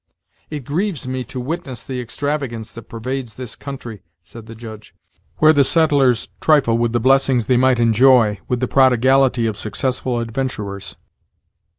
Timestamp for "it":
0.49-0.61